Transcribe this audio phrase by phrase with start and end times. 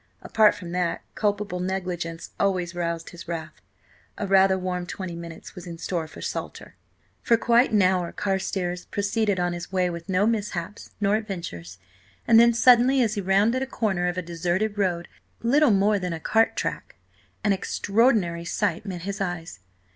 [0.23, 3.61] Apart from that, culpable negligence always roused his wrath.
[4.17, 6.73] A rather warm twenty minutes was in store for Salter.
[7.21, 11.77] For quite an hour Carstares proceeded on his way with no mishaps nor adventures,
[12.27, 16.19] and then, suddenly, as he rounded a corner of a deserted road–little more than a
[16.19, 19.59] cart track–an extraordinary sight met his eyes.